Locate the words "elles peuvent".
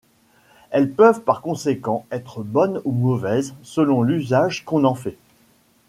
0.71-1.21